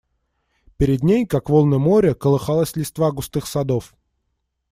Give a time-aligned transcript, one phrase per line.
[0.77, 3.93] Перед ней, как волны моря, колыхалась листва густых садов.